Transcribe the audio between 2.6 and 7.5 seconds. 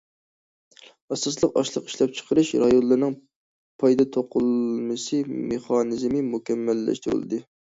رايونلىرىنىڭ پايدا تولۇقلىمىسى مېخانىزمى مۇكەممەللەشتۈرۈلىدۇ.